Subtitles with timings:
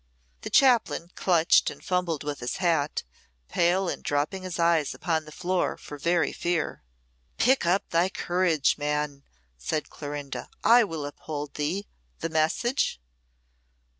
[0.41, 3.03] The chaplain clutched and fumbled with his hat,
[3.49, 6.81] pale, and dropping his eyes upon the floor, for very fear.
[7.37, 9.21] "Pluck up thy courage, man,"
[9.59, 10.49] said Clorinda.
[10.63, 11.85] "I will uphold thee.
[12.17, 12.99] The message?"